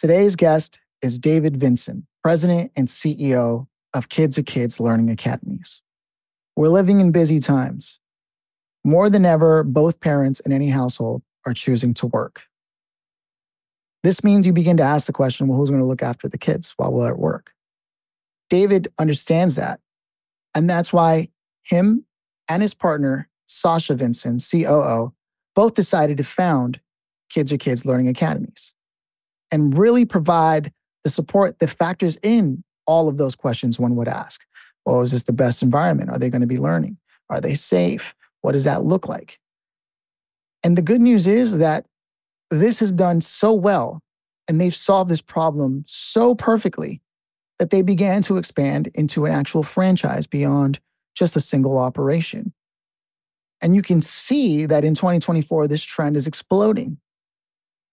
Today's 0.00 0.36
guest 0.36 0.78
is 1.02 1.18
David 1.18 1.56
Vinson, 1.56 2.06
President 2.22 2.70
and 2.76 2.86
CEO 2.86 3.66
of 3.92 4.08
Kids 4.08 4.38
R 4.38 4.44
Kids 4.44 4.78
Learning 4.78 5.10
Academies. 5.10 5.82
We're 6.54 6.68
living 6.68 7.00
in 7.00 7.10
busy 7.10 7.40
times. 7.40 7.98
More 8.84 9.10
than 9.10 9.24
ever, 9.24 9.64
both 9.64 9.98
parents 9.98 10.38
in 10.38 10.52
any 10.52 10.70
household 10.70 11.22
are 11.44 11.52
choosing 11.52 11.94
to 11.94 12.06
work. 12.06 12.42
This 14.04 14.22
means 14.22 14.46
you 14.46 14.52
begin 14.52 14.76
to 14.76 14.84
ask 14.84 15.08
the 15.08 15.12
question 15.12 15.48
well, 15.48 15.58
who's 15.58 15.70
going 15.70 15.82
to 15.82 15.88
look 15.88 16.04
after 16.04 16.28
the 16.28 16.38
kids 16.38 16.74
while 16.76 16.92
we're 16.92 17.10
at 17.10 17.18
work? 17.18 17.52
David 18.48 18.86
understands 19.00 19.56
that. 19.56 19.80
And 20.54 20.70
that's 20.70 20.92
why 20.92 21.30
him 21.64 22.04
and 22.48 22.62
his 22.62 22.72
partner, 22.72 23.28
Sasha 23.48 23.96
Vinson, 23.96 24.38
COO, 24.38 25.12
both 25.56 25.74
decided 25.74 26.18
to 26.18 26.24
found 26.24 26.78
Kids 27.30 27.50
R 27.50 27.58
Kids 27.58 27.84
Learning 27.84 28.06
Academies 28.06 28.74
and 29.50 29.76
really 29.76 30.04
provide 30.04 30.72
the 31.04 31.10
support 31.10 31.58
that 31.58 31.68
factors 31.68 32.18
in 32.22 32.64
all 32.86 33.08
of 33.08 33.18
those 33.18 33.34
questions 33.34 33.78
one 33.78 33.96
would 33.96 34.08
ask. 34.08 34.44
Well, 34.84 35.02
is 35.02 35.12
this 35.12 35.24
the 35.24 35.32
best 35.32 35.62
environment? 35.62 36.10
Are 36.10 36.18
they 36.18 36.30
going 36.30 36.40
to 36.40 36.46
be 36.46 36.58
learning? 36.58 36.96
Are 37.28 37.40
they 37.40 37.54
safe? 37.54 38.14
What 38.40 38.52
does 38.52 38.64
that 38.64 38.84
look 38.84 39.08
like? 39.08 39.38
And 40.62 40.76
the 40.76 40.82
good 40.82 41.00
news 41.00 41.26
is 41.26 41.58
that 41.58 41.86
this 42.50 42.80
has 42.80 42.90
done 42.90 43.20
so 43.20 43.52
well 43.52 44.02
and 44.48 44.60
they've 44.60 44.74
solved 44.74 45.10
this 45.10 45.20
problem 45.20 45.84
so 45.86 46.34
perfectly 46.34 47.02
that 47.58 47.70
they 47.70 47.82
began 47.82 48.22
to 48.22 48.38
expand 48.38 48.90
into 48.94 49.26
an 49.26 49.32
actual 49.32 49.62
franchise 49.62 50.26
beyond 50.26 50.80
just 51.14 51.36
a 51.36 51.40
single 51.40 51.76
operation. 51.76 52.52
And 53.60 53.74
you 53.74 53.82
can 53.82 54.00
see 54.00 54.66
that 54.66 54.84
in 54.84 54.94
2024, 54.94 55.66
this 55.66 55.82
trend 55.82 56.16
is 56.16 56.26
exploding. 56.26 56.98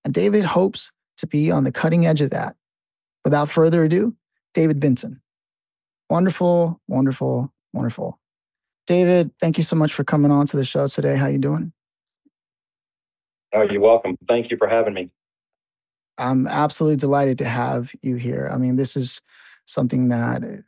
And 0.03 0.13
David 0.13 0.45
hopes 0.45 0.91
to 1.17 1.27
be 1.27 1.51
on 1.51 1.63
the 1.63 1.71
cutting 1.71 2.05
edge 2.05 2.21
of 2.21 2.29
that. 2.31 2.55
Without 3.23 3.49
further 3.49 3.83
ado, 3.83 4.15
David 4.53 4.79
Vinson. 4.79 5.21
Wonderful, 6.09 6.79
wonderful, 6.87 7.51
wonderful. 7.73 8.19
David, 8.85 9.31
thank 9.39 9.57
you 9.57 9.63
so 9.63 9.75
much 9.75 9.93
for 9.93 10.03
coming 10.03 10.31
on 10.31 10.45
to 10.47 10.57
the 10.57 10.63
show 10.63 10.85
today. 10.87 11.15
How 11.15 11.27
you 11.27 11.39
doing? 11.39 11.73
Oh, 13.53 13.63
you're 13.63 13.81
welcome. 13.81 14.17
Thank 14.27 14.51
you 14.51 14.57
for 14.57 14.67
having 14.67 14.93
me. 14.93 15.09
I'm 16.17 16.47
absolutely 16.47 16.97
delighted 16.97 17.37
to 17.39 17.45
have 17.45 17.93
you 18.01 18.15
here. 18.15 18.49
I 18.53 18.57
mean, 18.57 18.75
this 18.75 18.95
is 18.95 19.21
something 19.65 20.09
that 20.09 20.63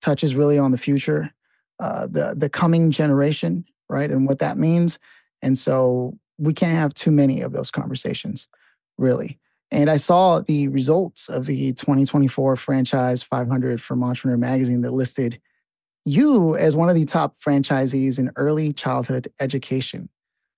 touches 0.00 0.34
really 0.34 0.58
on 0.58 0.70
the 0.70 0.78
future, 0.78 1.32
uh, 1.80 2.06
the 2.06 2.34
the 2.36 2.48
coming 2.48 2.90
generation, 2.90 3.64
right, 3.88 4.10
and 4.10 4.26
what 4.26 4.38
that 4.38 4.58
means. 4.58 4.98
And 5.42 5.58
so 5.58 6.18
we 6.38 6.54
can't 6.54 6.78
have 6.78 6.94
too 6.94 7.10
many 7.10 7.42
of 7.42 7.52
those 7.52 7.70
conversations, 7.70 8.48
really. 8.98 9.38
And 9.74 9.90
I 9.90 9.96
saw 9.96 10.38
the 10.38 10.68
results 10.68 11.28
of 11.28 11.46
the 11.46 11.72
2024 11.72 12.54
Franchise 12.54 13.24
500 13.24 13.82
from 13.82 14.04
Entrepreneur 14.04 14.36
Magazine 14.36 14.82
that 14.82 14.92
listed 14.92 15.40
you 16.04 16.54
as 16.54 16.76
one 16.76 16.88
of 16.88 16.94
the 16.94 17.04
top 17.04 17.34
franchisees 17.44 18.20
in 18.20 18.30
early 18.36 18.72
childhood 18.72 19.32
education. 19.40 20.08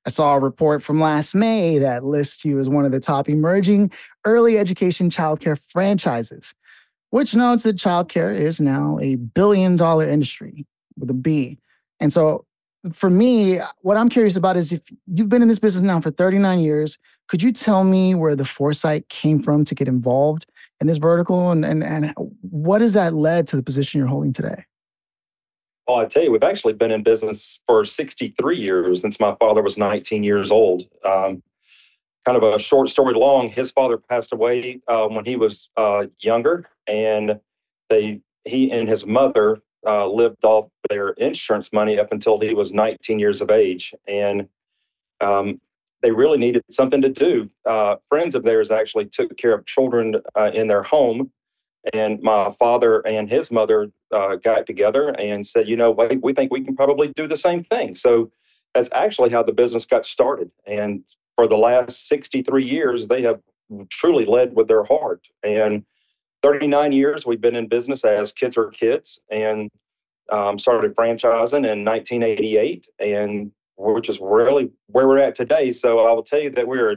I 0.06 0.10
saw 0.10 0.34
a 0.34 0.38
report 0.38 0.82
from 0.82 1.00
last 1.00 1.34
May 1.34 1.78
that 1.78 2.04
lists 2.04 2.44
you 2.44 2.58
as 2.58 2.68
one 2.68 2.84
of 2.84 2.92
the 2.92 3.00
top 3.00 3.26
emerging 3.26 3.90
early 4.26 4.58
education 4.58 5.08
childcare 5.08 5.58
franchises, 5.58 6.54
which 7.08 7.34
notes 7.34 7.62
that 7.62 7.76
childcare 7.76 8.38
is 8.38 8.60
now 8.60 8.98
a 9.00 9.14
billion 9.14 9.76
dollar 9.76 10.06
industry 10.06 10.66
with 10.98 11.08
a 11.08 11.14
B. 11.14 11.58
And 12.00 12.12
so 12.12 12.44
for 12.92 13.08
me, 13.08 13.60
what 13.80 13.96
I'm 13.96 14.10
curious 14.10 14.36
about 14.36 14.58
is 14.58 14.72
if 14.72 14.82
you've 15.06 15.30
been 15.30 15.40
in 15.40 15.48
this 15.48 15.58
business 15.58 15.84
now 15.84 16.02
for 16.02 16.10
39 16.10 16.60
years, 16.60 16.98
could 17.28 17.42
you 17.42 17.52
tell 17.52 17.84
me 17.84 18.14
where 18.14 18.36
the 18.36 18.44
foresight 18.44 19.08
came 19.08 19.38
from 19.38 19.64
to 19.64 19.74
get 19.74 19.88
involved 19.88 20.46
in 20.80 20.86
this 20.86 20.98
vertical 20.98 21.50
and, 21.50 21.64
and, 21.64 21.82
and 21.82 22.14
what 22.42 22.80
has 22.80 22.92
that 22.94 23.14
led 23.14 23.46
to 23.48 23.56
the 23.56 23.62
position 23.62 23.98
you're 23.98 24.08
holding 24.08 24.32
today? 24.32 24.64
Well, 25.86 25.98
I 25.98 26.06
tell 26.06 26.24
you, 26.24 26.32
we've 26.32 26.42
actually 26.42 26.72
been 26.72 26.90
in 26.90 27.02
business 27.02 27.60
for 27.66 27.84
63 27.84 28.56
years 28.56 29.00
since 29.00 29.20
my 29.20 29.36
father 29.38 29.62
was 29.62 29.76
19 29.76 30.24
years 30.24 30.50
old. 30.50 30.84
Um, 31.04 31.42
kind 32.24 32.36
of 32.36 32.42
a 32.42 32.58
short 32.58 32.88
story 32.88 33.14
long, 33.14 33.48
his 33.48 33.70
father 33.70 33.96
passed 33.96 34.32
away 34.32 34.80
uh, 34.88 35.06
when 35.06 35.24
he 35.24 35.36
was 35.36 35.70
uh, 35.76 36.06
younger, 36.18 36.68
and 36.88 37.38
they 37.88 38.20
he 38.44 38.70
and 38.72 38.88
his 38.88 39.06
mother 39.06 39.58
uh, 39.86 40.08
lived 40.08 40.44
off 40.44 40.68
their 40.90 41.10
insurance 41.10 41.72
money 41.72 41.98
up 41.98 42.12
until 42.12 42.40
he 42.40 42.52
was 42.52 42.72
19 42.72 43.18
years 43.18 43.40
of 43.40 43.50
age. 43.50 43.94
And 44.08 44.48
um, 45.20 45.60
they 46.06 46.12
really 46.12 46.38
needed 46.38 46.62
something 46.70 47.02
to 47.02 47.08
do. 47.08 47.50
Uh, 47.68 47.96
friends 48.08 48.36
of 48.36 48.44
theirs 48.44 48.70
actually 48.70 49.06
took 49.06 49.36
care 49.36 49.52
of 49.52 49.66
children 49.66 50.14
uh, 50.36 50.52
in 50.54 50.68
their 50.68 50.84
home. 50.84 51.32
And 51.94 52.22
my 52.22 52.52
father 52.60 53.00
and 53.00 53.28
his 53.28 53.50
mother 53.50 53.90
uh, 54.14 54.36
got 54.36 54.68
together 54.68 55.08
and 55.18 55.44
said, 55.44 55.68
you 55.68 55.74
know, 55.74 55.90
we, 55.90 56.16
we 56.18 56.32
think 56.32 56.52
we 56.52 56.62
can 56.62 56.76
probably 56.76 57.12
do 57.16 57.26
the 57.26 57.36
same 57.36 57.64
thing. 57.64 57.96
So 57.96 58.30
that's 58.72 58.88
actually 58.92 59.30
how 59.30 59.42
the 59.42 59.52
business 59.52 59.84
got 59.84 60.06
started. 60.06 60.48
And 60.64 61.02
for 61.34 61.48
the 61.48 61.56
last 61.56 62.06
63 62.06 62.62
years, 62.62 63.08
they 63.08 63.22
have 63.22 63.40
truly 63.90 64.26
led 64.26 64.54
with 64.54 64.68
their 64.68 64.84
heart. 64.84 65.26
And 65.42 65.84
39 66.44 66.92
years 66.92 67.26
we've 67.26 67.40
been 67.40 67.56
in 67.56 67.66
business 67.66 68.04
as 68.04 68.30
Kids 68.30 68.56
R 68.56 68.70
Kids 68.70 69.18
and 69.28 69.68
um, 70.30 70.56
started 70.56 70.94
franchising 70.94 71.66
in 71.66 71.84
1988 71.84 72.86
and 73.00 73.50
which 73.76 74.08
is 74.08 74.18
really 74.20 74.70
where 74.88 75.06
we're 75.06 75.18
at 75.18 75.34
today 75.34 75.72
so 75.72 76.00
i 76.00 76.12
will 76.12 76.22
tell 76.22 76.40
you 76.40 76.50
that 76.50 76.66
we're 76.66 76.96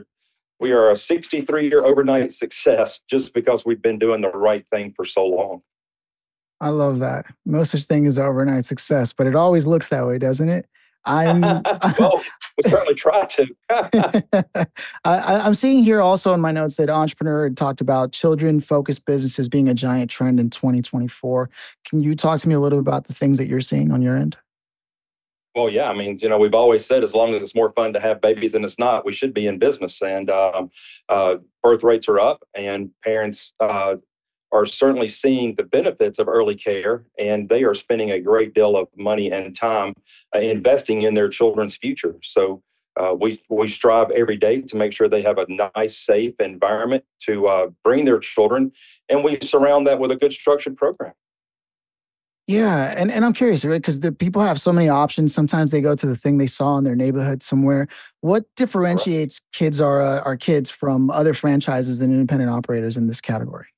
we 0.58 0.72
are 0.72 0.90
a 0.90 0.96
63 0.96 1.68
year 1.68 1.84
overnight 1.84 2.32
success 2.32 3.00
just 3.08 3.32
because 3.32 3.64
we've 3.64 3.82
been 3.82 3.98
doing 3.98 4.20
the 4.20 4.30
right 4.30 4.66
thing 4.68 4.92
for 4.94 5.04
so 5.04 5.24
long 5.24 5.60
i 6.60 6.68
love 6.68 6.98
that 7.00 7.26
no 7.44 7.64
such 7.64 7.84
thing 7.84 8.06
as 8.06 8.18
overnight 8.18 8.64
success 8.64 9.12
but 9.12 9.26
it 9.26 9.36
always 9.36 9.66
looks 9.66 9.88
that 9.88 10.06
way 10.06 10.18
doesn't 10.18 10.48
it 10.48 10.66
I'm 11.04 11.40
well, 11.98 12.22
we 12.56 12.70
certainly 12.70 12.94
try 12.94 13.24
to. 13.24 13.46
I, 15.04 15.46
am 15.46 15.54
seeing 15.54 15.82
here 15.82 16.00
also 16.00 16.34
in 16.34 16.40
my 16.40 16.52
notes 16.52 16.76
that 16.76 16.90
entrepreneur 16.90 17.44
had 17.44 17.56
talked 17.56 17.80
about 17.80 18.12
children 18.12 18.60
focused 18.60 19.06
businesses 19.06 19.48
being 19.48 19.68
a 19.68 19.74
giant 19.74 20.10
trend 20.10 20.38
in 20.38 20.50
2024. 20.50 21.50
Can 21.86 22.00
you 22.00 22.14
talk 22.14 22.40
to 22.40 22.48
me 22.48 22.54
a 22.54 22.60
little 22.60 22.82
bit 22.82 22.88
about 22.88 23.06
the 23.06 23.14
things 23.14 23.38
that 23.38 23.46
you're 23.46 23.60
seeing 23.60 23.92
on 23.92 24.02
your 24.02 24.16
end? 24.16 24.36
Well, 25.54 25.68
yeah, 25.68 25.88
I 25.88 25.94
mean, 25.94 26.18
you 26.20 26.28
know, 26.28 26.38
we've 26.38 26.54
always 26.54 26.86
said 26.86 27.02
as 27.02 27.12
long 27.12 27.34
as 27.34 27.42
it's 27.42 27.56
more 27.56 27.72
fun 27.72 27.92
to 27.94 28.00
have 28.00 28.20
babies 28.20 28.52
than 28.52 28.64
it's 28.64 28.78
not, 28.78 29.04
we 29.04 29.12
should 29.12 29.34
be 29.34 29.48
in 29.48 29.58
business. 29.58 30.00
And 30.00 30.30
um, 30.30 30.70
uh, 31.08 31.36
birth 31.62 31.82
rates 31.82 32.08
are 32.08 32.20
up, 32.20 32.44
and 32.54 32.90
parents 33.02 33.52
uh, 33.58 33.96
are 34.52 34.66
certainly 34.66 35.08
seeing 35.08 35.54
the 35.54 35.62
benefits 35.64 36.18
of 36.18 36.28
early 36.28 36.54
care 36.54 37.04
and 37.18 37.48
they 37.48 37.62
are 37.62 37.74
spending 37.74 38.12
a 38.12 38.20
great 38.20 38.54
deal 38.54 38.76
of 38.76 38.88
money 38.96 39.30
and 39.30 39.56
time 39.56 39.94
uh, 40.34 40.40
investing 40.40 41.02
in 41.02 41.14
their 41.14 41.28
children's 41.28 41.76
future. 41.76 42.16
So 42.22 42.62
uh, 43.00 43.14
we 43.18 43.40
we 43.48 43.68
strive 43.68 44.10
every 44.10 44.36
day 44.36 44.60
to 44.60 44.76
make 44.76 44.92
sure 44.92 45.08
they 45.08 45.22
have 45.22 45.38
a 45.38 45.46
nice, 45.76 45.98
safe 45.98 46.34
environment 46.40 47.04
to 47.20 47.46
uh, 47.46 47.66
bring 47.84 48.04
their 48.04 48.18
children, 48.18 48.72
and 49.08 49.22
we 49.22 49.38
surround 49.42 49.86
that 49.86 49.98
with 49.98 50.10
a 50.10 50.16
good 50.16 50.32
structured 50.32 50.76
program. 50.76 51.12
Yeah, 52.50 52.92
and, 52.96 53.12
and 53.12 53.24
I'm 53.24 53.32
curious, 53.32 53.64
right? 53.64 53.80
Because 53.80 54.00
the 54.00 54.10
people 54.10 54.42
have 54.42 54.60
so 54.60 54.72
many 54.72 54.88
options. 54.88 55.32
Sometimes 55.32 55.70
they 55.70 55.80
go 55.80 55.94
to 55.94 56.04
the 56.04 56.16
thing 56.16 56.38
they 56.38 56.48
saw 56.48 56.76
in 56.78 56.82
their 56.82 56.96
neighborhood 56.96 57.44
somewhere. 57.44 57.86
What 58.22 58.44
differentiates 58.56 59.40
right. 59.40 59.56
kids 59.56 59.80
are 59.80 60.02
uh, 60.02 60.20
our 60.22 60.36
kids 60.36 60.68
from 60.68 61.10
other 61.10 61.32
franchises 61.32 62.00
and 62.00 62.12
independent 62.12 62.50
operators 62.50 62.96
in 62.96 63.06
this 63.06 63.20
category? 63.20 63.68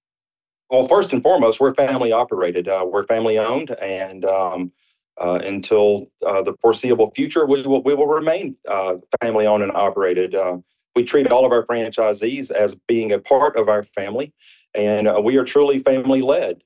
Well, 0.71 0.88
first 0.88 1.12
and 1.12 1.22
foremost, 1.22 1.60
we're 1.60 1.75
family 1.75 2.12
operated. 2.12 2.66
Uh, 2.66 2.87
we're 2.91 3.05
family 3.05 3.37
owned, 3.37 3.72
and 3.72 4.25
um, 4.25 4.72
uh, 5.21 5.41
until 5.44 6.06
uh, 6.27 6.41
the 6.41 6.54
foreseeable 6.62 7.10
future, 7.15 7.44
we 7.44 7.60
will 7.60 7.83
we 7.83 7.93
will 7.93 8.06
remain 8.06 8.56
uh, 8.71 8.94
family 9.21 9.47
owned 9.47 9.62
and 9.62 9.72
operated. 9.72 10.34
Uh, 10.34 10.56
we 10.97 11.04
treat 11.04 11.31
all 11.31 11.44
of 11.44 11.53
our 11.53 11.66
franchisees 11.66 12.50
as 12.50 12.75
being 12.89 13.12
a 13.12 13.19
part 13.19 13.59
of 13.59 13.69
our 13.69 13.84
family, 13.94 14.33
and 14.75 15.09
uh, 15.09 15.21
we 15.22 15.36
are 15.36 15.45
truly 15.45 15.78
family 15.80 16.22
led. 16.22 16.63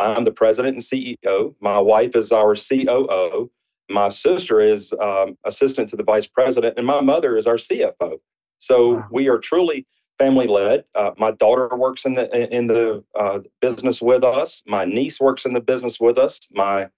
I'm 0.00 0.24
the 0.24 0.32
president 0.32 0.76
and 0.76 0.84
CEO. 0.84 1.54
My 1.60 1.78
wife 1.78 2.14
is 2.14 2.32
our 2.32 2.54
COO. 2.54 3.50
My 3.90 4.08
sister 4.08 4.60
is 4.60 4.92
um, 5.00 5.36
assistant 5.44 5.88
to 5.90 5.96
the 5.96 6.02
vice 6.02 6.26
president, 6.26 6.74
and 6.76 6.86
my 6.86 7.00
mother 7.00 7.36
is 7.36 7.46
our 7.46 7.56
CFO. 7.56 8.18
So 8.58 8.94
wow. 8.94 9.06
we 9.10 9.28
are 9.28 9.38
truly 9.38 9.86
family 10.18 10.46
led. 10.46 10.84
Uh, 10.94 11.12
my 11.16 11.30
daughter 11.32 11.68
works 11.76 12.04
in 12.04 12.14
the 12.14 12.54
in 12.54 12.66
the 12.66 13.02
uh, 13.18 13.38
business 13.60 14.02
with 14.02 14.24
us. 14.24 14.62
My 14.66 14.84
niece 14.84 15.20
works 15.20 15.46
in 15.46 15.52
the 15.52 15.60
business 15.60 15.98
with 16.00 16.18
us. 16.18 16.40
My 16.52 16.88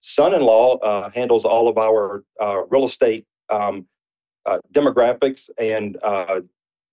son-in-law 0.00 0.78
uh, 0.78 1.10
handles 1.10 1.44
all 1.44 1.68
of 1.68 1.76
our 1.76 2.24
uh, 2.40 2.64
real 2.70 2.84
estate 2.84 3.26
um, 3.50 3.86
uh, 4.46 4.58
demographics 4.72 5.50
and 5.58 5.98
uh, 6.02 6.40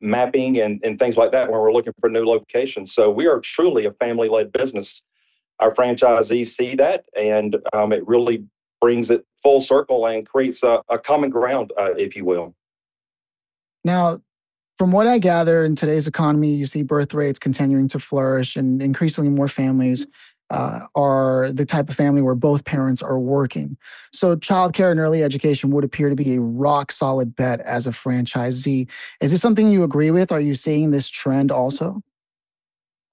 mapping 0.02 0.60
and, 0.60 0.80
and 0.84 1.00
things 1.00 1.18
like 1.18 1.32
that 1.32 1.50
when 1.50 1.60
we're 1.60 1.72
looking 1.72 1.94
for 2.00 2.10
new 2.10 2.26
locations. 2.26 2.94
So 2.94 3.10
we 3.10 3.28
are 3.28 3.40
truly 3.40 3.86
a 3.86 3.92
family-led 3.94 4.52
business. 4.52 5.02
Our 5.60 5.74
franchisees 5.74 6.48
see 6.48 6.76
that, 6.76 7.06
and 7.16 7.58
um, 7.74 7.92
it 7.92 8.08
really 8.08 8.46
brings 8.80 9.10
it 9.10 9.26
full 9.42 9.60
circle 9.60 10.06
and 10.06 10.28
creates 10.28 10.62
a, 10.64 10.82
a 10.90 11.00
common 11.00 11.30
ground, 11.30 11.74
if 11.78 12.16
you 12.16 12.26
will. 12.26 12.54
Now, 13.84 14.22
from 14.78 14.92
what 14.92 15.08
I 15.08 15.18
gather 15.18 15.66
in 15.66 15.76
today's 15.76 16.06
economy, 16.06 16.54
you 16.54 16.68
see 16.68 16.84
birth 16.84 17.14
rates 17.14 17.40
continuing 17.40 17.88
to 17.90 18.00
flourish 18.00 18.56
and 18.56 18.82
increasingly 18.82 19.30
more 19.30 19.48
families 19.48 20.06
uh, 20.50 20.82
are 20.96 21.52
the 21.52 21.66
type 21.66 21.90
of 21.90 21.96
family 21.96 22.22
where 22.22 22.36
both 22.36 22.64
parents 22.64 23.02
are 23.02 23.20
working. 23.20 23.78
So, 24.14 24.36
childcare 24.36 24.92
and 24.92 25.00
early 25.00 25.24
education 25.24 25.72
would 25.72 25.84
appear 25.84 26.10
to 26.10 26.16
be 26.16 26.36
a 26.36 26.42
rock 26.42 26.92
solid 26.92 27.36
bet 27.36 27.60
as 27.62 27.88
a 27.88 27.92
franchisee. 27.92 28.88
Is 29.20 29.32
this 29.32 29.42
something 29.42 29.72
you 29.72 29.84
agree 29.84 30.12
with? 30.12 30.32
Are 30.32 30.40
you 30.40 30.56
seeing 30.56 30.92
this 30.92 31.10
trend 31.10 31.52
also? 31.52 32.02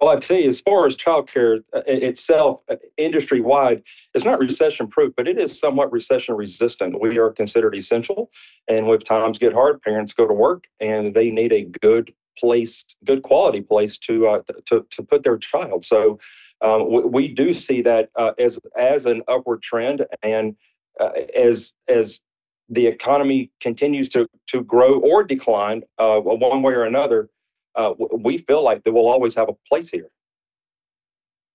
Well, 0.00 0.10
I'd 0.10 0.24
say 0.24 0.46
as 0.46 0.60
far 0.60 0.86
as 0.86 0.96
childcare 0.96 1.62
uh, 1.74 1.82
itself, 1.86 2.60
uh, 2.68 2.76
industry 2.96 3.40
wide, 3.40 3.82
it's 4.12 4.24
not 4.24 4.38
recession 4.38 4.88
proof, 4.88 5.14
but 5.16 5.28
it 5.28 5.38
is 5.38 5.58
somewhat 5.58 5.92
recession 5.92 6.34
resistant. 6.34 7.00
We 7.00 7.18
are 7.18 7.30
considered 7.30 7.74
essential. 7.74 8.30
And 8.68 8.86
when 8.86 8.98
times 9.00 9.38
get 9.38 9.52
hard, 9.52 9.80
parents 9.82 10.12
go 10.12 10.26
to 10.26 10.34
work 10.34 10.64
and 10.80 11.14
they 11.14 11.30
need 11.30 11.52
a 11.52 11.64
good 11.80 12.12
place, 12.36 12.84
good 13.04 13.22
quality 13.22 13.60
place 13.60 13.96
to, 13.98 14.26
uh, 14.26 14.42
to, 14.66 14.84
to 14.90 15.02
put 15.02 15.22
their 15.22 15.38
child. 15.38 15.84
So 15.84 16.18
um, 16.60 16.90
we, 16.90 17.02
we, 17.04 17.28
do 17.28 17.52
see 17.54 17.80
that 17.82 18.10
uh, 18.16 18.32
as, 18.38 18.58
as 18.76 19.06
an 19.06 19.22
upward 19.28 19.62
trend. 19.62 20.04
And 20.22 20.56
uh, 21.00 21.10
as, 21.36 21.72
as 21.88 22.20
the 22.68 22.86
economy 22.86 23.50
continues 23.60 24.08
to, 24.10 24.26
to 24.48 24.62
grow 24.64 24.98
or 25.00 25.22
decline 25.22 25.82
uh, 25.98 26.18
one 26.20 26.62
way 26.62 26.74
or 26.74 26.84
another, 26.84 27.28
uh, 27.76 27.92
we 27.98 28.38
feel 28.38 28.62
like 28.62 28.84
they 28.84 28.90
will 28.90 29.08
always 29.08 29.34
have 29.34 29.48
a 29.48 29.54
place 29.68 29.88
here. 29.88 30.08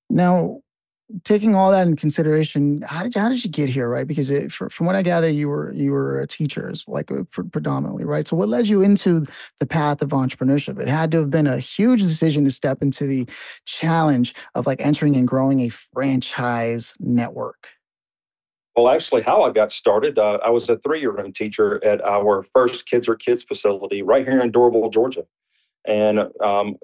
Now, 0.10 0.62
taking 1.24 1.56
all 1.56 1.72
that 1.72 1.88
in 1.88 1.96
consideration, 1.96 2.84
how 2.84 3.04
did 3.04 3.16
you, 3.16 3.22
how 3.22 3.30
did 3.30 3.44
you 3.44 3.50
get 3.50 3.70
here, 3.70 3.88
right? 3.88 4.08
Because 4.08 4.30
it, 4.30 4.52
for, 4.52 4.70
from 4.70 4.86
what 4.86 4.96
I 4.96 5.02
gather, 5.02 5.30
you 5.30 5.50
were 5.50 5.72
you 5.74 5.92
were 5.92 6.26
teachers, 6.28 6.84
like 6.88 7.12
uh, 7.12 7.24
predominantly, 7.52 8.04
right? 8.06 8.28
So, 8.28 8.36
what 8.36 8.50
led 8.50 8.68
you 8.68 8.82
into 8.82 9.26
the 9.60 9.66
path 9.66 10.02
of 10.02 10.10
entrepreneurship? 10.10 10.80
It 10.80 10.88
had 10.88 11.12
to 11.12 11.20
have 11.20 11.30
been 11.30 11.48
a 11.48 11.60
huge 11.60 12.02
decision 12.02 12.44
to 12.46 12.52
step 12.52 12.82
into 12.82 13.06
the 13.06 13.28
challenge 13.66 14.36
of 14.56 14.68
like 14.68 14.82
entering 14.82 15.16
and 15.16 15.28
growing 15.28 15.62
a 15.62 15.70
franchise 15.70 16.94
network. 17.00 17.70
Well, 18.76 18.90
actually, 18.90 19.24
how 19.24 19.42
I 19.42 19.52
got 19.52 19.72
started, 19.72 20.18
uh, 20.18 20.40
I 20.44 20.50
was 20.50 20.70
a 20.70 20.78
three-year-old 20.78 21.36
teacher 21.36 21.84
at 21.84 22.02
our 22.02 22.46
first 22.54 22.86
Kids 22.86 23.10
R 23.10 23.16
Kids 23.16 23.44
facility 23.44 24.04
right 24.04 24.28
here 24.28 24.42
in 24.42 24.52
Doraville, 24.52 24.92
Georgia 24.94 25.26
and 25.90 26.20
um, 26.42 26.78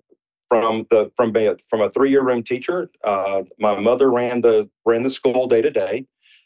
from 0.50 0.86
the 0.90 1.12
from 1.16 1.34
from 1.70 1.82
a 1.82 1.90
three 1.92 2.10
year 2.10 2.24
room 2.24 2.44
teacher. 2.44 2.90
Uh, 3.04 3.44
my 3.60 3.80
mother 3.80 4.12
ran 4.12 4.42
the 4.42 4.70
ran 4.86 5.04
the 5.04 5.10
school 5.10 5.48
day 5.48 5.62
to 5.62 5.72
day. 5.72 6.06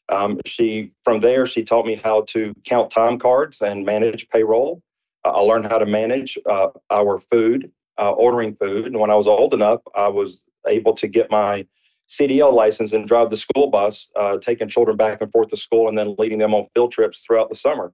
Um, 0.10 0.40
she 0.46 0.92
from 1.04 1.22
there 1.22 1.48
she 1.48 1.64
taught 1.64 1.86
me 1.86 1.96
how 1.96 2.22
to 2.30 2.54
count 2.66 2.92
time 2.92 3.18
cards 3.18 3.62
and 3.62 3.86
manage 3.86 4.28
payroll. 4.30 4.82
Uh, 5.26 5.30
I 5.30 5.40
learned 5.40 5.66
how 5.66 5.78
to 5.78 5.86
manage 5.86 6.38
uh, 6.50 6.68
our 6.90 7.20
food, 7.20 7.72
uh, 8.00 8.12
ordering 8.12 8.56
food, 8.56 8.88
and 8.88 9.00
when 9.00 9.10
I 9.10 9.16
was 9.16 9.28
old 9.28 9.54
enough, 9.54 9.82
I 9.96 10.08
was 10.08 10.44
able 10.68 10.94
to 10.96 11.08
get 11.08 11.32
my 11.32 11.66
CDL 12.10 12.52
license 12.52 12.94
and 12.94 13.08
drive 13.08 13.30
the 13.30 13.38
school 13.38 13.70
bus, 13.70 14.10
uh, 14.16 14.38
taking 14.38 14.68
children 14.68 14.98
back 14.98 15.22
and 15.22 15.32
forth 15.32 15.50
to 15.50 15.58
school, 15.58 15.90
and 15.90 15.98
then 15.98 16.16
leading 16.18 16.40
them 16.40 16.56
on 16.56 16.66
field 16.74 16.92
trips 16.92 17.20
throughout 17.20 17.50
the 17.50 17.56
summer 17.56 17.94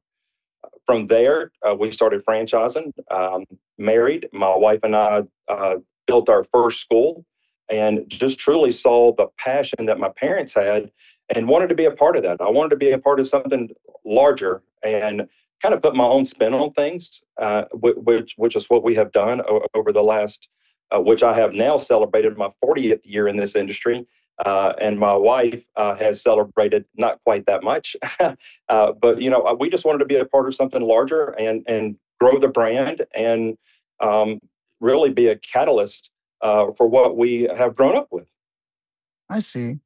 from 0.85 1.07
there, 1.07 1.51
uh, 1.67 1.75
we 1.75 1.91
started 1.91 2.23
franchising. 2.25 2.91
Um, 3.11 3.45
married, 3.77 4.27
my 4.31 4.55
wife 4.55 4.79
and 4.83 4.95
I 4.95 5.23
uh, 5.47 5.75
built 6.07 6.29
our 6.29 6.45
first 6.53 6.81
school, 6.81 7.25
and 7.69 8.03
just 8.07 8.37
truly 8.37 8.71
saw 8.71 9.13
the 9.15 9.27
passion 9.37 9.85
that 9.85 9.99
my 9.99 10.09
parents 10.09 10.53
had, 10.53 10.91
and 11.33 11.47
wanted 11.47 11.69
to 11.69 11.75
be 11.75 11.85
a 11.85 11.91
part 11.91 12.15
of 12.15 12.23
that. 12.23 12.41
I 12.41 12.49
wanted 12.49 12.69
to 12.71 12.75
be 12.77 12.91
a 12.91 12.99
part 12.99 13.19
of 13.19 13.27
something 13.27 13.69
larger, 14.05 14.61
and 14.83 15.27
kind 15.61 15.73
of 15.73 15.81
put 15.81 15.95
my 15.95 16.05
own 16.05 16.25
spin 16.25 16.53
on 16.53 16.71
things, 16.73 17.21
uh, 17.41 17.63
which 17.73 18.33
which 18.37 18.55
is 18.55 18.65
what 18.69 18.83
we 18.83 18.95
have 18.95 19.11
done 19.11 19.41
over 19.73 19.91
the 19.91 20.03
last, 20.03 20.47
uh, 20.91 20.99
which 20.99 21.23
I 21.23 21.33
have 21.33 21.53
now 21.53 21.77
celebrated 21.77 22.37
my 22.37 22.49
40th 22.63 23.01
year 23.03 23.27
in 23.27 23.37
this 23.37 23.55
industry. 23.55 24.05
Uh, 24.43 24.73
and 24.81 24.99
my 24.99 25.15
wife 25.15 25.65
uh, 25.77 25.95
has 25.95 26.21
celebrated 26.21 26.85
not 26.97 27.19
quite 27.23 27.45
that 27.45 27.63
much, 27.63 27.95
uh, 28.19 28.91
but 28.91 29.21
you 29.21 29.29
know 29.29 29.41
uh, 29.43 29.53
we 29.53 29.69
just 29.69 29.85
wanted 29.85 29.99
to 29.99 30.05
be 30.05 30.17
a 30.17 30.25
part 30.25 30.47
of 30.47 30.55
something 30.55 30.81
larger 30.81 31.27
and 31.39 31.63
and 31.67 31.95
grow 32.19 32.37
the 32.37 32.47
brand 32.47 33.05
and 33.13 33.57
um, 34.01 34.39
really 34.81 35.09
be 35.09 35.27
a 35.27 35.37
catalyst 35.37 36.09
uh, 36.41 36.67
for 36.77 36.87
what 36.87 37.15
we 37.17 37.47
have 37.55 37.75
grown 37.75 37.95
up 37.95 38.07
with. 38.11 38.27
I 39.29 39.39
see. 39.39 39.79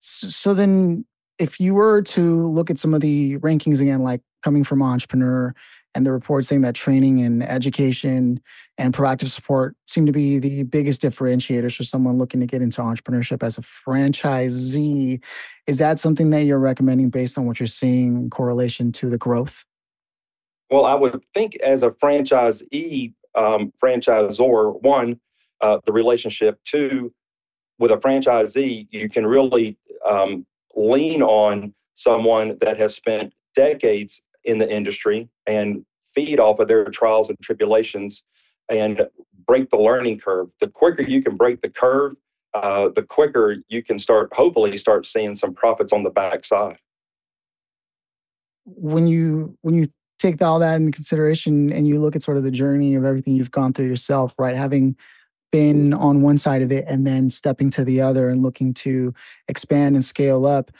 So 0.00 0.54
then, 0.54 1.06
if 1.38 1.58
you 1.58 1.74
were 1.74 2.02
to 2.02 2.46
look 2.46 2.70
at 2.70 2.78
some 2.78 2.94
of 2.94 3.00
the 3.00 3.38
rankings 3.38 3.80
again, 3.80 4.02
like 4.02 4.20
coming 4.42 4.64
from 4.64 4.82
entrepreneur 4.82 5.54
and 5.94 6.06
the 6.06 6.12
report 6.12 6.44
saying 6.44 6.62
that 6.62 6.74
training 6.74 7.20
and 7.20 7.42
education 7.42 8.40
and 8.78 8.94
proactive 8.94 9.28
support 9.28 9.76
seem 9.86 10.06
to 10.06 10.12
be 10.12 10.38
the 10.38 10.62
biggest 10.62 11.02
differentiators 11.02 11.76
for 11.76 11.82
someone 11.82 12.18
looking 12.18 12.40
to 12.40 12.46
get 12.46 12.62
into 12.62 12.80
entrepreneurship 12.80 13.42
as 13.42 13.58
a 13.58 13.62
franchisee. 13.62 15.20
Is 15.66 15.78
that 15.78 15.98
something 15.98 16.30
that 16.30 16.44
you're 16.44 16.58
recommending 16.58 17.10
based 17.10 17.36
on 17.36 17.46
what 17.46 17.60
you're 17.60 17.66
seeing 17.66 18.16
in 18.16 18.30
correlation 18.30 18.92
to 18.92 19.10
the 19.10 19.18
growth? 19.18 19.64
Well, 20.70 20.84
I 20.84 20.94
would 20.94 21.22
think 21.34 21.56
as 21.56 21.82
a 21.82 21.90
franchisee, 21.90 23.12
um, 23.34 23.72
franchisor, 23.82 24.80
one, 24.82 25.20
uh, 25.60 25.78
the 25.84 25.92
relationship, 25.92 26.58
two, 26.64 27.12
with 27.78 27.90
a 27.90 27.96
franchisee, 27.96 28.86
you 28.90 29.08
can 29.08 29.26
really 29.26 29.76
um, 30.08 30.46
lean 30.76 31.22
on 31.22 31.74
someone 31.94 32.56
that 32.60 32.78
has 32.78 32.94
spent 32.94 33.32
decades 33.54 34.22
in 34.44 34.58
the 34.58 34.70
industry 34.70 35.28
and 35.46 35.84
feed 36.14 36.40
off 36.40 36.58
of 36.58 36.68
their 36.68 36.84
trials 36.86 37.28
and 37.28 37.38
tribulations 37.40 38.22
and 38.68 39.06
break 39.46 39.70
the 39.70 39.76
learning 39.76 40.18
curve. 40.18 40.48
The 40.60 40.68
quicker 40.68 41.02
you 41.02 41.22
can 41.22 41.36
break 41.36 41.60
the 41.60 41.70
curve, 41.70 42.16
uh, 42.54 42.88
the 42.94 43.02
quicker 43.02 43.56
you 43.68 43.82
can 43.82 43.98
start, 43.98 44.32
hopefully, 44.32 44.76
start 44.76 45.06
seeing 45.06 45.34
some 45.34 45.54
profits 45.54 45.92
on 45.92 46.02
the 46.02 46.10
backside. 46.10 46.78
When 48.64 49.06
you 49.06 49.56
when 49.62 49.74
you 49.74 49.88
take 50.18 50.40
all 50.42 50.58
that 50.58 50.76
into 50.76 50.92
consideration 50.92 51.72
and 51.72 51.88
you 51.88 51.98
look 51.98 52.14
at 52.14 52.22
sort 52.22 52.36
of 52.36 52.42
the 52.42 52.50
journey 52.50 52.94
of 52.94 53.04
everything 53.04 53.34
you've 53.34 53.50
gone 53.50 53.72
through 53.72 53.86
yourself, 53.86 54.34
right? 54.38 54.54
Having 54.54 54.96
been 55.50 55.94
on 55.94 56.22
one 56.22 56.38
side 56.38 56.62
of 56.62 56.70
it 56.70 56.84
and 56.86 57.06
then 57.06 57.30
stepping 57.30 57.70
to 57.70 57.84
the 57.84 58.00
other 58.00 58.28
and 58.28 58.42
looking 58.42 58.72
to 58.72 59.12
expand 59.48 59.96
and 59.96 60.04
scale 60.04 60.46
up 60.46 60.70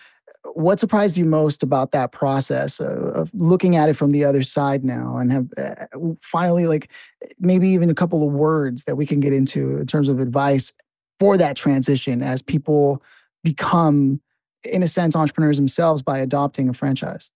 what 0.45 0.81
surprised 0.81 1.17
you 1.17 1.25
most 1.25 1.63
about 1.63 1.93
that 1.93 2.13
process 2.13 2.81
of, 2.81 3.31
looking 3.35 3.77
at 3.77 3.89
it 3.89 3.95
from 3.95 4.11
the 4.11 4.25
other 4.25 4.43
side 4.43 4.85
now 4.85 5.17
and 5.19 5.33
have 5.33 5.49
uh, 5.59 5.87
finally 6.23 6.67
like 6.67 6.91
maybe 7.39 7.69
even 7.69 7.91
a 7.91 7.95
couple 7.95 8.27
of 8.27 8.33
words 8.33 8.85
that 8.85 8.97
we 8.97 9.07
can 9.07 9.21
get 9.21 9.33
into 9.33 9.77
in 9.77 9.87
terms 9.87 10.09
of 10.09 10.19
advice 10.19 10.73
for 11.19 11.37
that 11.37 11.57
transition 11.57 12.23
as 12.23 12.41
people 12.41 13.03
become 13.45 14.21
in 14.65 14.83
a 14.83 14.89
sense 14.89 15.15
entrepreneurs 15.15 15.57
themselves 15.57 16.03
by 16.03 16.19
adopting 16.19 16.69
a 16.69 16.75
franchise? 16.75 17.31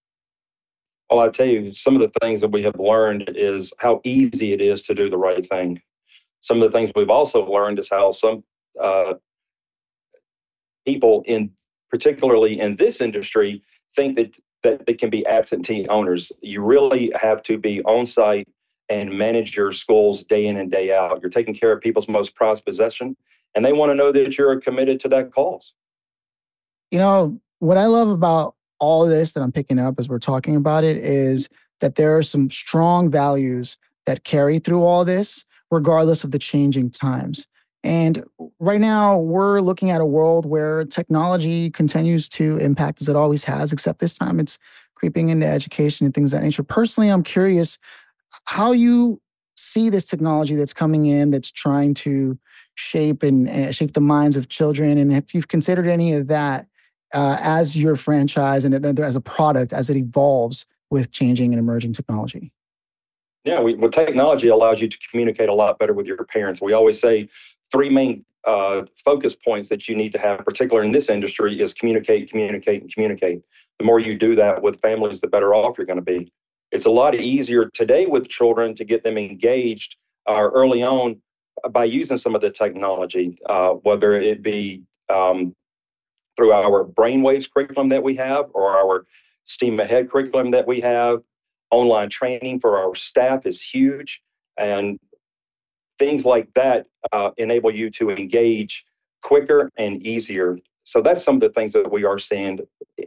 Well 1.11 1.21
i 1.21 1.29
tell 1.29 1.47
you 1.47 1.73
some 1.75 1.95
of 1.95 2.01
the 2.01 2.11
things 2.21 2.41
that 2.41 2.49
we 2.49 2.63
have 2.63 2.79
learned 2.79 3.31
is 3.37 3.73
how 3.79 4.01
easy 4.05 4.53
it 4.53 4.61
is 4.61 4.85
to 4.87 4.95
do 4.95 5.11
the 5.11 5.19
right 5.19 5.47
thing. 5.47 5.81
Some 6.41 6.63
of 6.63 6.71
the 6.71 6.77
things 6.77 6.91
we've 6.95 7.11
also 7.11 7.45
learned 7.47 7.79
is 7.79 7.89
how 7.91 8.11
some 8.11 8.45
uh, 8.83 9.15
people 10.87 11.23
in 11.27 11.51
particularly 11.95 12.59
in 12.59 12.75
this 12.75 13.01
industry, 13.01 13.63
think 13.95 14.17
that 14.17 14.37
that 14.65 14.85
they 14.85 14.95
can 14.95 15.11
be 15.11 15.25
absentee 15.27 15.87
owners. 15.89 16.33
You 16.41 16.61
really 16.61 17.13
have 17.15 17.41
to 17.45 17.57
be 17.57 17.83
on 17.83 18.05
site 18.05 18.49
and 18.89 19.17
manage 19.17 19.57
your 19.57 19.71
schools 19.71 20.25
day 20.25 20.47
in 20.47 20.57
and 20.57 20.73
day 20.73 20.93
out. 20.93 21.21
You're 21.23 21.31
taking 21.31 21.55
care 21.55 21.71
of 21.71 21.81
people's 21.81 22.09
most 22.09 22.35
prized 22.35 22.65
possession, 22.65 23.17
and 23.55 23.65
they 23.65 23.73
want 23.73 23.91
to 23.91 23.95
know 23.95 24.11
that 24.11 24.37
you're 24.37 24.61
committed 24.61 24.99
to 25.01 25.09
that 25.11 25.33
cause. 25.33 25.73
You 26.91 26.99
know, 26.99 27.41
what 27.61 27.77
I 27.77 27.87
love 27.87 28.09
about 28.09 28.57
all 28.81 29.07
this 29.07 29.35
that 29.35 29.43
I'm 29.43 29.53
picking 29.53 29.79
up 29.79 29.95
as 29.97 30.09
we're 30.09 30.19
talking 30.19 30.57
about 30.57 30.83
it 30.83 30.97
is 30.97 31.49
that 31.81 31.95
there 31.95 32.17
are 32.17 32.25
some 32.25 32.51
strong 32.51 33.09
values 33.09 33.77
that 34.07 34.25
carry 34.25 34.59
through 34.59 34.83
all 34.83 35.05
this, 35.05 35.45
regardless 35.71 36.25
of 36.25 36.33
the 36.33 36.41
changing 36.41 36.91
times. 36.91 37.47
And 37.85 38.25
right 38.59 38.81
now, 38.81 39.19
we're 39.19 39.61
looking 39.61 39.91
at 39.91 40.01
a 40.01 40.07
world 40.07 40.47
where 40.47 40.87
technology 40.87 41.71
continues 41.71 42.31
to 42.31 42.57
impact 42.57 43.03
as 43.03 43.11
it 43.11 43.15
always 43.15 43.45
has, 43.45 43.73
except 43.73 43.99
this 43.99 44.17
time 44.17 44.41
it's 44.41 44.59
creeping 44.95 45.29
into 45.29 45.47
education 45.47 46.07
and 46.07 46.15
things 46.15 46.31
that 46.31 46.43
nature. 46.43 46.63
Personally, 46.63 47.11
I'm 47.11 47.23
curious 47.23 47.79
how 48.45 48.73
you 48.73 49.21
see 49.55 49.91
this 49.91 50.07
technology 50.07 50.57
that's 50.57 50.73
coming 50.73 51.05
in 51.05 51.31
that's 51.31 51.51
trying 51.51 51.93
to 51.95 52.39
shape 52.75 53.23
and 53.23 53.49
uh, 53.49 53.71
shape 53.71 53.93
the 53.93 54.01
minds 54.01 54.39
of 54.39 54.49
children, 54.49 54.97
and 54.97 55.13
if 55.13 55.35
you've 55.35 55.49
considered 55.49 55.87
any 55.87 56.15
of 56.15 56.27
that 56.29 56.67
uh, 57.13 57.37
as 57.41 57.77
your 57.77 57.97
franchise 57.97 58.65
and 58.65 58.75
as 58.99 59.15
a 59.15 59.21
product 59.21 59.73
as 59.75 59.91
it 59.91 59.97
evolves 59.97 60.67
with 60.91 61.13
changing 61.13 61.53
and 61.53 61.61
emerging 61.61 61.93
technology. 61.93 62.51
Yeah, 63.45 63.61
we, 63.61 63.75
well, 63.75 63.91
technology 63.91 64.49
allows 64.49 64.81
you 64.81 64.89
to 64.89 64.99
communicate 65.11 65.51
a 65.51 65.55
lot 65.55 65.79
better 65.79 65.93
with 65.93 66.07
your 66.07 66.17
parents. 66.25 66.63
We 66.63 66.73
always 66.73 66.99
say 66.99 67.29
three 67.75 67.89
main 67.89 68.25
uh, 68.47 68.83
focus 69.05 69.35
points 69.35 69.69
that 69.69 69.89
you 69.89 69.97
need 69.97 70.13
to 70.13 70.19
have, 70.19 70.39
particularly 70.45 70.87
in 70.87 70.93
this 70.93 71.09
industry, 71.09 71.61
is 71.61 71.75
communicate, 71.75 72.31
communicate, 72.31 72.83
and 72.83 72.93
communicate. 72.93 73.43
The 73.79 73.85
more 73.85 73.99
you 73.99 74.17
do 74.17 74.37
that 74.37 74.63
with 74.63 74.81
families, 74.81 75.21
the 75.21 75.27
better 75.27 75.55
off 75.55 75.77
you're 75.77 75.87
going 75.87 75.99
to 75.99 76.03
be. 76.03 76.31
It's 76.71 76.87
a 76.87 76.91
lot 76.91 77.15
easier 77.15 77.71
today 77.75 78.07
with 78.07 78.29
children 78.29 78.75
to 78.77 78.85
get 78.85 79.03
them 79.03 79.19
engaged 79.19 79.97
uh, 80.29 80.49
early 80.55 80.83
on 80.83 81.21
by 81.71 81.85
using 81.85 82.17
some 82.17 82.35
of 82.35 82.41
the 82.41 82.51
technology, 82.51 83.39
uh, 83.49 83.71
whether 83.71 84.15
it 84.21 84.43
be 84.43 84.83
um, 85.13 85.55
through 86.37 86.53
our 86.53 86.85
brainwaves 86.85 87.49
curriculum 87.51 87.89
that 87.89 88.03
we 88.03 88.15
have 88.17 88.47
or 88.55 88.77
our 88.77 89.07
STEAM 89.45 89.81
Ahead 89.81 90.11
curriculum 90.11 90.51
that 90.53 90.67
we 90.67 90.81
have. 90.81 91.21
Online 91.71 92.09
training 92.09 92.61
for 92.61 92.79
our 92.79 92.95
staff 92.95 93.47
is 93.47 93.61
huge, 93.61 94.23
and 94.59 94.99
things 95.99 96.25
like 96.25 96.49
that 96.55 96.87
uh, 97.13 97.31
enable 97.37 97.71
you 97.71 97.91
to 97.91 98.11
engage 98.11 98.85
quicker 99.23 99.71
and 99.77 100.05
easier. 100.07 100.59
So 100.85 101.01
that's 101.01 101.23
some 101.23 101.37
of 101.37 101.41
the 101.41 101.51
things 101.51 101.73
that 101.73 101.91
we 101.91 102.05
are 102.05 102.19
seeing 102.19 102.61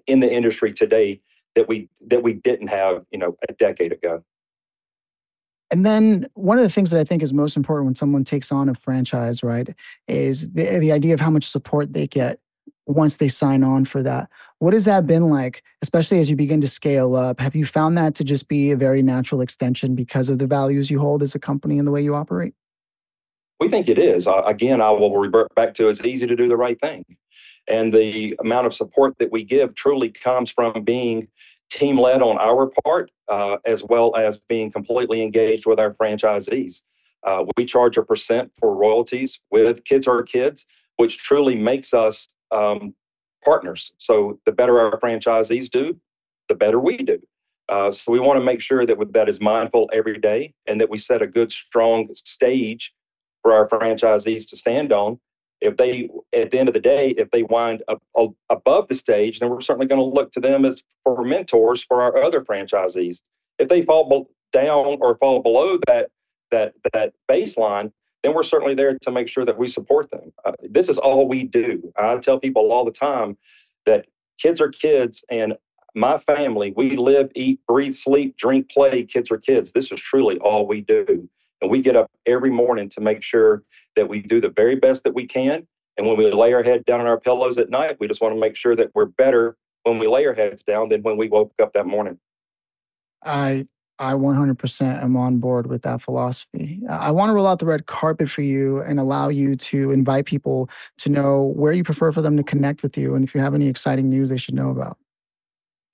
in 0.07 0.19
the 0.19 0.31
industry 0.31 0.73
today 0.73 1.21
that 1.55 1.67
we 1.67 1.89
that 2.07 2.21
we 2.23 2.33
didn't 2.33 2.67
have, 2.67 3.03
you 3.11 3.19
know, 3.19 3.35
a 3.49 3.53
decade 3.53 3.91
ago. 3.91 4.23
And 5.69 5.85
then 5.85 6.27
one 6.33 6.57
of 6.57 6.63
the 6.63 6.69
things 6.69 6.91
that 6.91 6.99
I 6.99 7.03
think 7.03 7.21
is 7.21 7.33
most 7.33 7.57
important 7.57 7.85
when 7.85 7.95
someone 7.95 8.23
takes 8.23 8.51
on 8.51 8.69
a 8.69 8.73
franchise, 8.73 9.43
right, 9.43 9.67
is 10.07 10.51
the, 10.51 10.79
the 10.79 10.93
idea 10.93 11.13
of 11.13 11.19
how 11.19 11.29
much 11.29 11.43
support 11.45 11.91
they 11.93 12.07
get 12.07 12.39
once 12.85 13.17
they 13.17 13.27
sign 13.27 13.63
on 13.63 13.83
for 13.83 14.01
that. 14.01 14.29
What 14.59 14.73
has 14.73 14.85
that 14.85 15.05
been 15.05 15.29
like, 15.29 15.61
especially 15.81 16.19
as 16.19 16.29
you 16.29 16.37
begin 16.37 16.61
to 16.61 16.69
scale 16.69 17.15
up? 17.15 17.41
Have 17.41 17.53
you 17.53 17.65
found 17.65 17.97
that 17.97 18.15
to 18.15 18.23
just 18.23 18.47
be 18.47 18.71
a 18.71 18.77
very 18.77 19.01
natural 19.01 19.41
extension 19.41 19.93
because 19.93 20.29
of 20.29 20.39
the 20.39 20.47
values 20.47 20.89
you 20.89 20.99
hold 20.99 21.21
as 21.21 21.35
a 21.35 21.39
company 21.39 21.77
and 21.77 21.85
the 21.85 21.91
way 21.91 22.01
you 22.01 22.15
operate? 22.15 22.53
We 23.59 23.69
think 23.69 23.89
it 23.89 23.97
is. 23.97 24.27
Uh, 24.27 24.43
again, 24.43 24.81
I 24.81 24.91
will 24.91 25.17
revert 25.17 25.53
back 25.55 25.73
to 25.75 25.89
it's 25.89 26.03
easy 26.03 26.27
to 26.27 26.35
do 26.35 26.47
the 26.47 26.57
right 26.57 26.79
thing. 26.79 27.03
And 27.67 27.91
the 27.91 28.35
amount 28.39 28.67
of 28.67 28.73
support 28.73 29.17
that 29.19 29.31
we 29.31 29.43
give 29.43 29.75
truly 29.75 30.09
comes 30.09 30.51
from 30.51 30.83
being 30.83 31.27
team 31.69 31.99
led 31.99 32.21
on 32.21 32.37
our 32.37 32.71
part, 32.83 33.11
uh, 33.27 33.57
as 33.65 33.83
well 33.83 34.15
as 34.15 34.39
being 34.47 34.71
completely 34.71 35.21
engaged 35.21 35.65
with 35.65 35.79
our 35.79 35.93
franchisees. 35.95 36.81
Uh, 37.25 37.43
we 37.57 37.65
charge 37.65 37.97
a 37.97 38.03
percent 38.03 38.51
for 38.57 38.75
royalties 38.75 39.39
with 39.51 39.83
Kids 39.83 40.07
R 40.07 40.23
Kids, 40.23 40.65
which 40.97 41.17
truly 41.17 41.55
makes 41.55 41.93
us 41.93 42.27
um, 42.51 42.93
partners. 43.43 43.91
So 43.97 44.39
the 44.45 44.51
better 44.51 44.79
our 44.79 44.99
franchisees 44.99 45.69
do, 45.69 45.99
the 46.47 46.55
better 46.55 46.79
we 46.79 46.97
do. 46.97 47.19
Uh, 47.69 47.91
so 47.91 48.13
we 48.13 48.19
want 48.21 48.39
to 48.39 48.45
make 48.45 48.61
sure 48.61 48.85
that 48.85 48.97
that 49.13 49.27
is 49.27 49.41
mindful 49.41 49.89
every 49.91 50.19
day 50.19 50.53
and 50.67 50.79
that 50.79 50.89
we 50.89 50.97
set 50.97 51.21
a 51.21 51.27
good, 51.27 51.51
strong 51.51 52.07
stage 52.13 52.93
for 53.47 53.53
our 53.53 53.67
franchisees 53.69 54.45
to 54.45 54.57
stand 54.57 54.91
on. 54.91 55.17
If 55.61 55.77
they 55.77 56.09
at 56.35 56.51
the 56.51 56.59
end 56.59 56.67
of 56.67 56.73
the 56.73 56.81
day 56.81 57.11
if 57.17 57.31
they 57.31 57.43
wind 57.43 57.81
up 57.87 58.03
above 58.49 58.89
the 58.89 58.95
stage 58.95 59.39
then 59.39 59.49
we're 59.49 59.61
certainly 59.61 59.87
going 59.87 59.99
to 59.99 60.05
look 60.05 60.33
to 60.33 60.41
them 60.41 60.65
as 60.65 60.83
for 61.05 61.23
mentors 61.23 61.81
for 61.81 62.01
our 62.01 62.17
other 62.17 62.41
franchisees. 62.41 63.21
If 63.57 63.69
they 63.69 63.83
fall 63.83 64.29
down 64.51 64.97
or 64.99 65.17
fall 65.17 65.41
below 65.41 65.79
that 65.87 66.09
that 66.51 66.73
that 66.91 67.13
baseline 67.31 67.89
then 68.21 68.33
we're 68.33 68.43
certainly 68.43 68.75
there 68.75 68.97
to 68.99 69.11
make 69.11 69.29
sure 69.29 69.45
that 69.45 69.57
we 69.57 69.69
support 69.69 70.11
them. 70.11 70.33
Uh, 70.43 70.51
this 70.69 70.89
is 70.89 70.97
all 70.97 71.25
we 71.25 71.43
do. 71.43 71.81
I 71.95 72.17
tell 72.17 72.39
people 72.39 72.73
all 72.73 72.83
the 72.83 72.91
time 72.91 73.37
that 73.85 74.07
kids 74.37 74.59
R 74.59 74.67
kids 74.67 75.23
and 75.31 75.55
my 75.95 76.17
family 76.17 76.73
we 76.75 76.97
live 76.97 77.31
eat 77.33 77.61
breathe 77.65 77.95
sleep 77.95 78.35
drink 78.35 78.69
play 78.69 79.03
kids 79.03 79.31
R 79.31 79.37
kids. 79.37 79.71
This 79.71 79.89
is 79.93 80.01
truly 80.01 80.37
all 80.39 80.67
we 80.67 80.81
do 80.81 81.29
and 81.61 81.71
we 81.71 81.81
get 81.81 81.95
up 81.95 82.09
every 82.25 82.49
morning 82.49 82.89
to 82.89 83.01
make 83.01 83.23
sure 83.23 83.63
that 83.95 84.07
we 84.07 84.21
do 84.21 84.39
the 84.39 84.49
very 84.49 84.75
best 84.75 85.03
that 85.03 85.13
we 85.13 85.25
can. 85.25 85.67
And 85.97 86.05
when 86.05 86.17
we 86.17 86.31
lay 86.31 86.53
our 86.53 86.63
head 86.63 86.85
down 86.85 86.99
on 86.99 87.07
our 87.07 87.19
pillows 87.19 87.57
at 87.57 87.69
night, 87.69 87.97
we 87.99 88.07
just 88.07 88.21
want 88.21 88.35
to 88.35 88.39
make 88.39 88.55
sure 88.55 88.75
that 88.75 88.91
we're 88.93 89.05
better 89.05 89.57
when 89.83 89.97
we 89.97 90.07
lay 90.07 90.25
our 90.27 90.33
heads 90.33 90.61
down 90.61 90.89
than 90.89 91.01
when 91.01 91.17
we 91.17 91.27
woke 91.27 91.53
up 91.61 91.73
that 91.73 91.87
morning. 91.87 92.19
I 93.25 93.67
I 93.99 94.13
100% 94.13 95.03
am 95.03 95.17
on 95.17 95.39
board 95.39 95.65
with 95.65 95.81
that 95.81 96.03
philosophy. 96.03 96.81
I 96.87 97.09
want 97.09 97.29
to 97.29 97.33
roll 97.33 97.47
out 97.47 97.57
the 97.57 97.65
red 97.65 97.87
carpet 97.87 98.29
for 98.29 98.43
you 98.43 98.81
and 98.81 98.99
allow 98.99 99.29
you 99.29 99.55
to 99.55 99.91
invite 99.91 100.27
people 100.27 100.69
to 100.99 101.09
know 101.09 101.41
where 101.55 101.73
you 101.73 101.83
prefer 101.83 102.11
for 102.11 102.21
them 102.21 102.37
to 102.37 102.43
connect 102.43 102.83
with 102.83 102.95
you 102.95 103.15
and 103.15 103.23
if 103.23 103.33
you 103.33 103.41
have 103.41 103.55
any 103.55 103.67
exciting 103.67 104.07
news 104.07 104.29
they 104.29 104.37
should 104.37 104.53
know 104.53 104.69
about. 104.69 104.99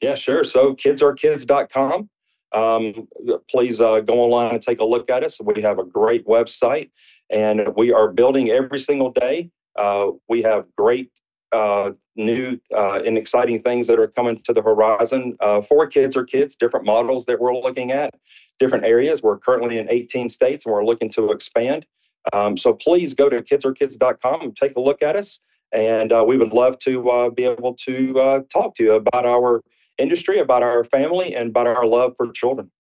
Yeah, 0.01 0.15
sure. 0.15 0.43
So 0.43 0.75
kidsrkids.com 0.75 2.10
um, 2.53 3.07
please 3.50 3.81
uh, 3.81 4.00
go 4.00 4.19
online 4.22 4.53
and 4.53 4.62
take 4.62 4.79
a 4.79 4.86
look 4.86 5.10
at 5.10 5.24
us. 5.24 5.39
We 5.41 5.62
have 5.62 5.79
a 5.79 5.83
great 5.83 6.25
website 6.25 6.91
and 7.29 7.67
we 7.75 7.91
are 7.91 8.12
building 8.12 8.51
every 8.51 8.79
single 8.79 9.12
day. 9.12 9.50
Uh, 9.77 10.12
we 10.29 10.41
have 10.43 10.65
great 10.77 11.12
uh, 11.51 11.91
new 12.15 12.60
uh, 12.75 13.01
and 13.05 13.17
exciting 13.17 13.62
things 13.62 13.88
that 13.88 14.00
are 14.00 14.07
coming 14.07 14.39
to 14.41 14.53
the 14.53 14.62
horizon 14.62 15.36
uh, 15.39 15.62
for 15.62 15.88
kids 15.88 16.15
R 16.15 16.25
kids, 16.25 16.55
different 16.55 16.86
models 16.86 17.25
that 17.25 17.39
we're 17.39 17.55
looking 17.55 17.91
at, 17.91 18.13
different 18.60 18.86
areas. 18.86 19.24
We're 19.24 19.39
currently 19.39 19.79
in 19.79 19.89
18 19.89 20.29
states 20.29 20.65
and 20.65 20.74
we're 20.74 20.86
looking 20.86 21.10
to 21.12 21.31
expand. 21.31 21.86
Um, 22.31 22.55
so 22.55 22.74
please 22.74 23.13
go 23.13 23.29
to 23.29 23.41
kidsrkids.com 23.41 24.41
and 24.41 24.55
take 24.55 24.75
a 24.77 24.79
look 24.79 25.01
at 25.01 25.15
us. 25.15 25.39
And 25.74 26.12
uh, 26.12 26.24
we 26.25 26.38
would 26.38 26.53
love 26.53 26.77
to 26.79 27.31
be 27.36 27.45
able 27.45 27.74
to 27.74 28.45
talk 28.51 28.75
to 28.75 28.83
you 28.83 28.93
about 28.93 29.25
our 29.25 29.62
industry, 29.98 30.40
about 30.40 30.64
our 30.64 30.84
family, 30.84 31.36
and 31.36 31.50
about 31.50 31.68
our 31.68 31.86
love 31.86 32.14
for 32.18 32.32
children. 32.32 32.72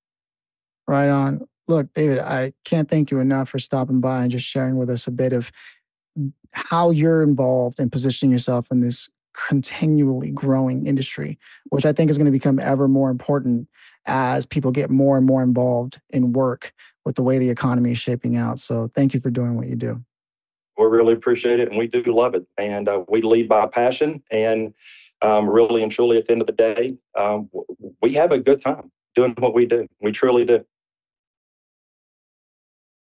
Right 0.87 1.09
on. 1.09 1.47
Look, 1.67 1.93
David, 1.93 2.19
I 2.19 2.53
can't 2.65 2.89
thank 2.89 3.09
you 3.09 3.19
enough 3.19 3.49
for 3.49 3.59
stopping 3.59 4.01
by 4.01 4.23
and 4.23 4.31
just 4.31 4.45
sharing 4.45 4.77
with 4.77 4.89
us 4.89 5.07
a 5.07 5.11
bit 5.11 5.31
of 5.33 5.51
how 6.51 6.91
you're 6.91 7.23
involved 7.23 7.79
in 7.79 7.89
positioning 7.89 8.31
yourself 8.31 8.67
in 8.71 8.81
this 8.81 9.09
continually 9.33 10.29
growing 10.31 10.85
industry, 10.85 11.39
which 11.69 11.85
I 11.85 11.93
think 11.93 12.09
is 12.09 12.17
going 12.17 12.25
to 12.25 12.31
become 12.31 12.59
ever 12.59 12.87
more 12.87 13.09
important 13.09 13.67
as 14.05 14.45
people 14.45 14.71
get 14.71 14.89
more 14.89 15.17
and 15.17 15.25
more 15.25 15.41
involved 15.41 15.99
in 16.09 16.33
work 16.33 16.73
with 17.05 17.15
the 17.15 17.23
way 17.23 17.39
the 17.39 17.49
economy 17.49 17.91
is 17.91 17.97
shaping 17.97 18.35
out. 18.35 18.59
So 18.59 18.91
thank 18.93 19.13
you 19.13 19.19
for 19.19 19.29
doing 19.29 19.55
what 19.55 19.67
you 19.67 19.75
do. 19.75 20.03
We 20.77 20.85
really 20.85 21.13
appreciate 21.13 21.59
it 21.59 21.69
and 21.69 21.77
we 21.77 21.87
do 21.87 22.01
love 22.03 22.35
it. 22.35 22.45
And 22.57 22.87
uh, 22.89 23.03
we 23.07 23.21
lead 23.21 23.47
by 23.47 23.67
passion. 23.67 24.23
And 24.31 24.73
um, 25.23 25.49
really 25.49 25.81
and 25.81 25.91
truly 25.91 26.17
at 26.17 26.25
the 26.25 26.33
end 26.33 26.41
of 26.41 26.47
the 26.47 26.53
day, 26.53 26.95
um, 27.17 27.49
we 28.01 28.13
have 28.13 28.31
a 28.31 28.37
good 28.39 28.61
time 28.61 28.91
doing 29.15 29.33
what 29.39 29.53
we 29.53 29.65
do. 29.65 29.87
We 30.01 30.11
truly 30.11 30.45
do. 30.45 30.63